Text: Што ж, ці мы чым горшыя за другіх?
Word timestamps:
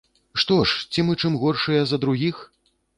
Што 0.43 0.57
ж, 0.71 0.79
ці 0.95 1.05
мы 1.11 1.17
чым 1.21 1.37
горшыя 1.45 1.81
за 1.95 2.03
другіх? 2.07 2.45